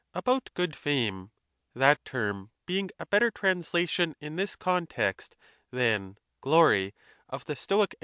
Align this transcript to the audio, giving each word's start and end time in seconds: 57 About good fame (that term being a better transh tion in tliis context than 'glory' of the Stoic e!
57 0.15 0.17
About 0.25 0.53
good 0.55 0.75
fame 0.75 1.31
(that 1.75 2.03
term 2.03 2.49
being 2.65 2.89
a 2.97 3.05
better 3.05 3.29
transh 3.29 3.87
tion 3.89 4.15
in 4.19 4.35
tliis 4.35 4.57
context 4.57 5.35
than 5.71 6.17
'glory' 6.41 6.95
of 7.29 7.45
the 7.45 7.55
Stoic 7.55 7.93
e! 7.93 7.97